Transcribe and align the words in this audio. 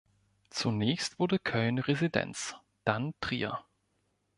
Zunächst 0.49 1.19
wurde 1.19 1.37
Köln 1.37 1.77
Residenz, 1.77 2.55
dann 2.85 3.13
Trier. 3.21 3.63